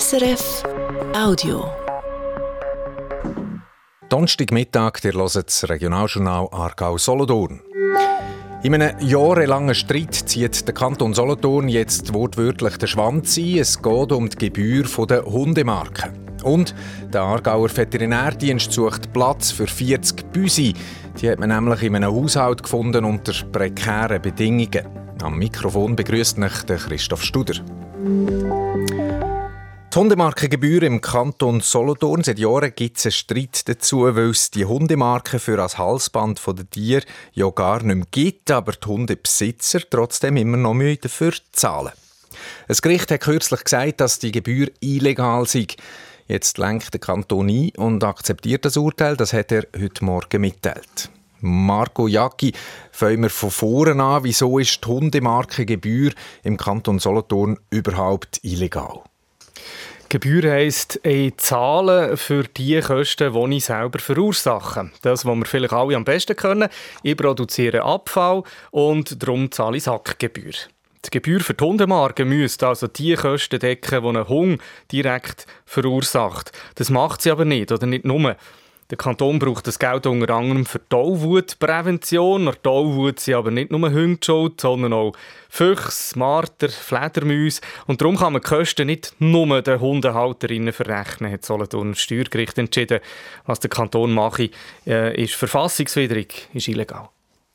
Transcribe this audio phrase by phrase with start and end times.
[0.00, 0.62] SRF
[1.14, 1.70] Audio.
[4.08, 7.60] Donnerstagmittag, ihr hört das Regionaljournal Aargau-Solothurn.
[8.62, 13.58] In einem jahrelangen Streit zieht der Kanton Solothurn jetzt wortwörtlich den Schwanz ein.
[13.58, 16.14] Es geht um die Gebühr der Hundemarke.
[16.42, 16.74] Und
[17.12, 20.72] der Aargauer Veterinärdienst sucht Platz für 40 Büsi.
[21.20, 24.86] Die hat man nämlich in einem Haushalt gefunden unter prekären Bedingungen.
[25.22, 27.56] Am Mikrofon begrüßt mich Christoph Studer.
[29.92, 32.24] Die Hundemarkengebühr im Kanton Solothurn.
[32.24, 36.70] Seit Jahren gibt es einen Streit dazu, weil es die Hundemarke für das Halsband der
[36.70, 37.02] Tiere
[37.34, 41.92] ja gar nicht mehr gibt, aber die Hundebesitzer trotzdem immer noch Mühe dafür zahlen.
[42.68, 45.66] Das Gericht hat kürzlich gesagt, dass die Gebühr illegal sei.
[46.26, 49.18] Jetzt lenkt der Kanton ein und akzeptiert das Urteil.
[49.18, 51.10] Das hat er heute Morgen mitteilt.
[51.40, 52.54] Marco Jacki,
[52.92, 54.24] fangen wir von vorne an.
[54.24, 56.12] Wieso ist die Hundemarkengebühr
[56.44, 59.02] im Kanton Solothurn überhaupt illegal?
[60.12, 64.90] Gebühr heisst, ich zahle für die Kosten, die ich selber verursache.
[65.00, 66.68] Das, was wir vielleicht alle am besten können.
[67.02, 70.52] Ich produziere Abfall und darum zahle ich Sackgebühr.
[71.02, 74.60] Die Gebühr für die Hundemarke müsste also die Kosten decken, die ein Hund
[74.92, 76.52] direkt verursacht.
[76.74, 78.36] Das macht sie aber nicht, oder nicht nur.
[78.92, 82.44] Der Kanton braucht das Geld unter anderem für Tollwutprävention.
[82.44, 85.14] Nach Tollwut sind aber nicht nur Hunde schuld, sondern auch
[85.48, 87.62] Füchse, Marter, Fledermäuse.
[87.86, 93.00] Und darum kann man die Kosten nicht nur den Hundehalterinnen verrechnen, hat Solothurn Steuergericht entschieden.
[93.46, 94.50] Was der Kanton mache,
[94.86, 97.08] äh, ist verfassungswidrig, ist illegal.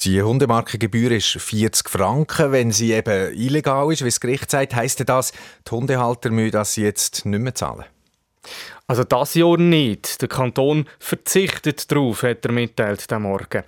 [0.00, 2.52] Die Hundemarkengebühr ist 40 Franken.
[2.52, 5.32] Wenn sie eben illegal ist, wie das Gericht sagt, heisst das,
[5.66, 7.86] die Hundehalter müssen das jetzt nicht mehr zahlen?
[8.92, 10.20] Also das Jahr nicht.
[10.20, 13.62] Der Kanton verzichtet darauf, hat er mitteilt am Morgen.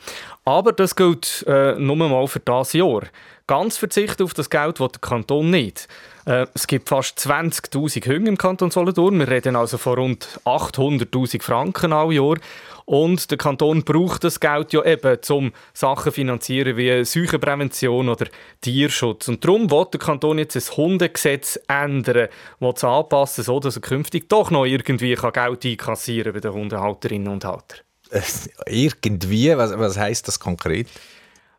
[0.44, 3.05] Aber das gilt äh, nur mal für das Jahr.
[3.47, 5.87] Ganz verzichten auf das Geld will der Kanton nicht.
[6.25, 9.19] Äh, es gibt fast 20'000 Hunde im Kanton Solothurn.
[9.19, 12.36] Wir reden also von rund 800'000 Franken all Jahr.
[12.86, 18.29] Und der Kanton braucht das Geld ja eben, um Sachen zu finanzieren wie Seuchenprävention oder
[18.63, 19.29] Tierschutz.
[19.29, 22.29] Und darum wird der Kanton jetzt ein Hundegesetz ändern,
[22.61, 27.29] das anpassen so dass er künftig doch noch irgendwie Geld einkassieren kann bei den Hundehalterinnen
[27.29, 27.80] und Haltern.
[28.11, 28.23] Äh,
[28.67, 29.55] irgendwie?
[29.55, 30.89] Was, was heisst das konkret?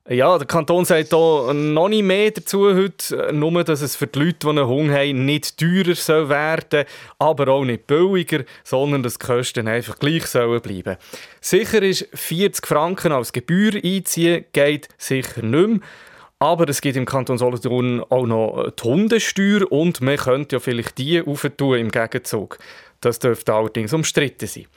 [0.08, 4.20] Ja, der Kanton sagt hier noch nicht mehr dazu heute, nur dass es für die
[4.20, 6.86] Leute, die einen Hunger haben, nicht teurer soll werden
[7.18, 10.98] aber auch nicht billiger, sondern dass die Kosten einfach gleich sollen bleiben.
[11.42, 15.80] Sicher ist, 40 Franken als Gebühr einziehen geht sicher nicht mehr.
[16.38, 21.00] Aber es gibt im Kanton Solothurn auch noch die Hundesteuer und man könnte ja vielleicht
[21.00, 22.60] die aufentun im Gegenzug.
[23.02, 24.68] Das dürfte allerdings umstritten sein.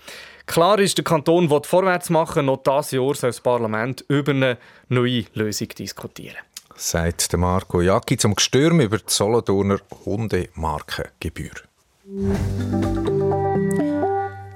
[0.49, 2.47] Klar ist, der Kanton will vorwärts machen.
[2.47, 4.57] Noch dieses Jahr soll das Parlament über eine
[4.89, 6.39] neue Lösung diskutieren.
[6.75, 11.51] Sagt Marco Jacki zum Gestürm über die Solothurner Hundemarkengebühr.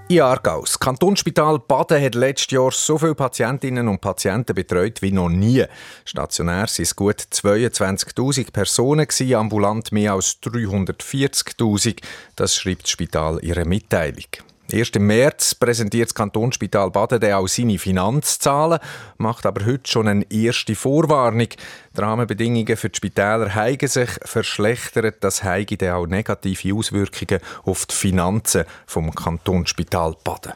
[0.09, 0.63] In Aargau.
[0.63, 5.65] Das Kantonsspital Baden hat letztes Jahr so viele Patientinnen und Patienten betreut wie noch nie.
[6.07, 12.01] Stationär waren es gut 22.000 Personen, ambulant mehr als 340.000.
[12.35, 14.52] Das schreibt das Spital in ihrer Mitteilung.
[14.73, 18.79] Erst im März präsentiert das Kantonsspital Baden auch seine Finanzzahlen,
[19.19, 21.49] macht aber heute schon eine erste Vorwarnung.
[21.97, 25.17] Die Rahmenbedingungen für die Spitäler haben sich verschlechtert.
[25.21, 30.53] Das hat auch negative Auswirkungen auf die Finanzen vom Kantonsspital Baden.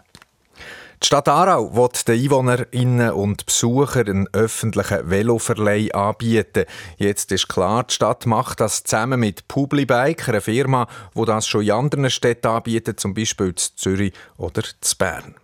[1.02, 6.64] Die Stadt Aarau will den Einwohnerinnen und Besuchern einen öffentlichen Veloverleih anbieten.
[6.96, 11.64] Jetzt ist klar, die Stadt macht das zusammen mit Publibike, einer Firma, die das schon
[11.64, 15.34] in anderen Städten anbietet, zum Beispiel in Zürich oder in Bern.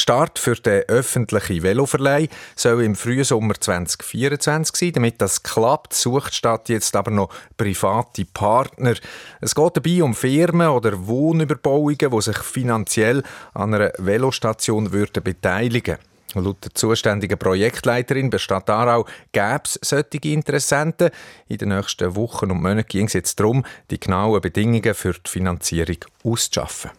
[0.00, 4.92] Start für den öffentlichen Veloverleih soll im Frühsommer 2024 sein.
[4.92, 8.94] Damit das klappt, sucht die Stadt jetzt aber noch private Partner.
[9.40, 13.22] Es geht dabei um Firmen oder Wohnüberbauungen, die sich finanziell
[13.54, 15.98] an einer Velostation würden beteiligen
[16.34, 21.10] Laut der zuständigen Projektleiterin bei Stadt Aarau gäbe es solche Interessenten.
[21.48, 25.30] In den nächsten Wochen und Monaten ging es jetzt darum, die genauen Bedingungen für die
[25.30, 26.90] Finanzierung auszuschaffen.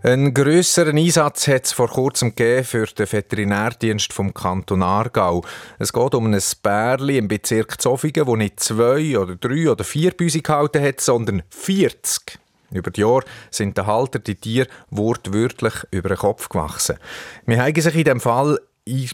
[0.00, 5.44] Einen grösseren Einsatz hat es vor kurzem für den Veterinärdienst vom Kanton Aargau.
[5.80, 10.12] Es geht um ein Bärli im Bezirk Zofingen, das nicht zwei oder drei oder vier
[10.12, 12.38] Büsi gehalten hat, sondern 40.
[12.70, 16.98] Über die Jahre sind der Halter die Tiere wortwörtlich über den Kopf gewachsen.
[17.46, 18.60] Wir haben sich in diesem Fall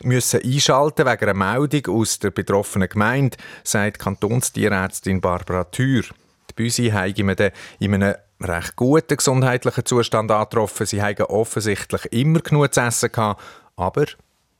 [0.02, 6.04] müssen einschalten wegen einer Meldung aus der betroffenen Gemeinde, sagt Kantonstierärztin Barbara Thür.
[6.50, 8.14] Die Büsi haben wir in einem
[8.48, 10.86] recht guten gesundheitlichen Zustand angetroffen.
[10.86, 13.42] Sie hatten offensichtlich immer genug zu essen gehabt,
[13.76, 14.04] aber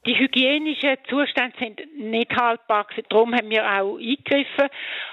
[0.07, 2.87] Die hygienischen Zustände sind nicht haltbar.
[3.09, 4.69] Darum haben wir auch eingegriffen,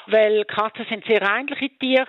[0.08, 2.08] weil Katzen sind sehr reinliche Tiere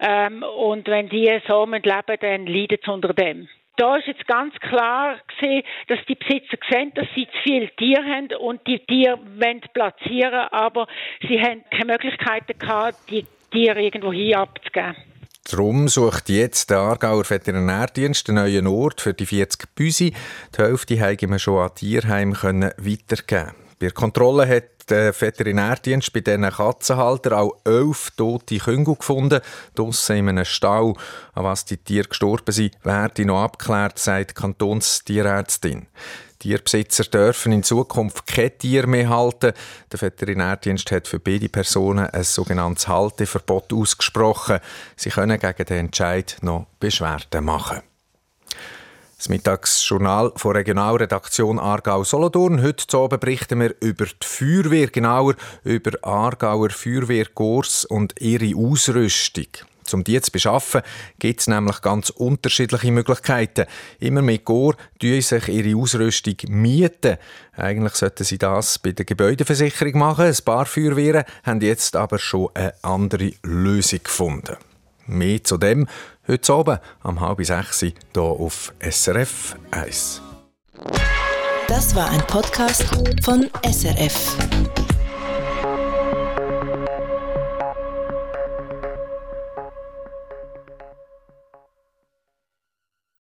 [0.00, 3.48] ähm, und wenn die so leben dann leiden sie unter dem.
[3.76, 8.02] Da ist jetzt ganz klar gesehen, dass die Besitzer sehen, dass sie zu viele Tiere
[8.04, 10.88] haben und die Tiere wollen platzieren, aber
[11.28, 14.96] sie haben keine Möglichkeiten gehabt, die Tiere irgendwo hier abzugeben.
[15.48, 20.12] Darum sucht jetzt der Aargauer Veterinärdienst einen neuen Ort für die 40 Büsi.
[20.56, 26.20] Die Hälfte haben wir schon an Tierheim weitergeben Bei der Kontrolle hat der Veterinärdienst bei
[26.20, 29.40] diesen Katzenhaltern auch elf tote Küngel gefunden,
[29.74, 30.94] draussen in einem Stall.
[31.34, 35.88] An was die Tiere gestorben sind, werde noch abgeklärt, sagt die Kantonstierärztin.
[36.38, 39.52] Tierbesitzer dürfen in Zukunft kein Tier mehr halten.
[39.90, 44.60] Der Veterinärdienst hat für beide Personen ein sogenanntes Halteverbot ausgesprochen.
[44.96, 47.82] Sie können gegen den Entscheid noch Beschwerden machen.
[49.16, 52.62] Das Mittagsjournal von Regionalredaktion Aargau-Solothurn.
[52.62, 59.46] Heute Abend berichten wir über die Feuerwehr, genauer über Aargauer Feuerwehrkurs und ihre Ausrüstung.
[59.90, 60.82] Um die zu beschaffen,
[61.18, 63.64] gibt es nämlich ganz unterschiedliche Möglichkeiten.
[64.00, 67.16] Immer mit Gore tun sich ihre Ausrüstung mieten.
[67.56, 70.26] Eigentlich sollten sie das bei der Gebäudeversicherung machen.
[70.26, 74.56] Ein paar Feuerwehren haben jetzt aber schon eine andere Lösung gefunden.
[75.06, 75.86] Mehr zu dem
[76.26, 80.22] heute Abend um halb sechs hier auf SRF 1.
[81.68, 82.84] Das war ein Podcast
[83.22, 84.36] von SRF.